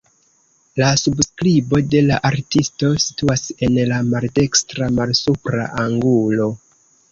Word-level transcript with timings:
La 0.83 0.87
subskribo 1.01 1.81
de 1.95 2.01
la 2.05 2.17
artisto 2.31 2.89
situas 3.05 3.45
en 3.69 3.79
la 3.93 4.01
maldekstra 4.09 4.91
malsupra 4.99 5.71
angulo. 5.87 6.53